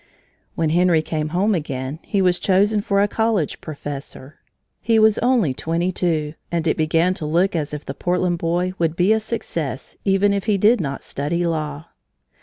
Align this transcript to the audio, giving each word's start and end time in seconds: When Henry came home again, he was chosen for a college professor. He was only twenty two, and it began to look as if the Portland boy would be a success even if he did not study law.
When 0.55 0.71
Henry 0.71 1.03
came 1.03 1.29
home 1.29 1.53
again, 1.53 1.99
he 2.01 2.23
was 2.23 2.39
chosen 2.39 2.81
for 2.81 3.03
a 3.03 3.07
college 3.07 3.61
professor. 3.61 4.39
He 4.81 4.97
was 4.97 5.19
only 5.19 5.53
twenty 5.53 5.91
two, 5.91 6.33
and 6.51 6.65
it 6.65 6.75
began 6.75 7.13
to 7.13 7.25
look 7.27 7.55
as 7.55 7.71
if 7.71 7.85
the 7.85 7.93
Portland 7.93 8.39
boy 8.39 8.73
would 8.79 8.95
be 8.95 9.13
a 9.13 9.19
success 9.19 9.95
even 10.03 10.33
if 10.33 10.45
he 10.45 10.57
did 10.57 10.81
not 10.81 11.03
study 11.03 11.45
law. 11.45 11.85